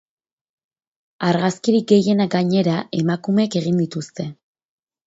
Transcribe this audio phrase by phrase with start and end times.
[1.27, 4.33] Argazkirik gehienak, gainera, emakumeek egin dituzte.